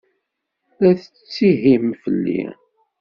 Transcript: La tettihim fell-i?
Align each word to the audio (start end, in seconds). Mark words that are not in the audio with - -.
La 0.81 0.91
tettihim 0.99 1.85
fell-i? 2.01 2.41